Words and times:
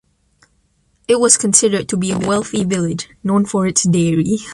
It 1.07 1.19
was 1.19 1.37
considered 1.37 1.87
to 1.89 1.95
be 1.95 2.09
a 2.11 2.17
wealthy 2.17 2.63
village, 2.63 3.07
known 3.23 3.45
for 3.45 3.67
its 3.67 3.83
dairy. 3.83 4.39